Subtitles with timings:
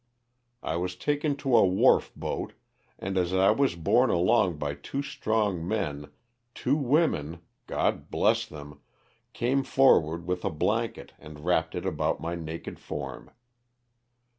[0.63, 2.53] I was taken to a wharf boat
[2.97, 6.09] and as I was borne along by two strong men,
[6.55, 8.79] two women (God bless them!)
[9.33, 13.29] came forward with a blanket and wrapped it about my naked form.